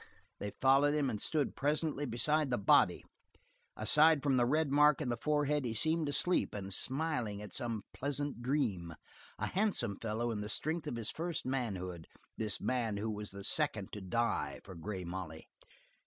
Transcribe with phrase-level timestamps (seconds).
[0.39, 3.03] They followed him and stood presently beside the body.
[3.77, 7.83] Aside from the red mark in the forehead he seemed asleep, and smiling at some
[7.93, 8.95] pleasant dream;
[9.37, 13.91] a handsome fellow in the strength of first manhood, this man who was the second
[13.93, 15.47] to die for Grey Molly.